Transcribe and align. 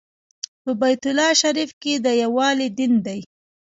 په 0.63 0.71
بیت 0.81 1.03
الله 1.09 1.29
شریف 1.41 1.71
کې 1.81 1.93
د 2.05 2.07
یووالي 2.21 2.67
دین 2.77 2.93
دی. 3.05 3.19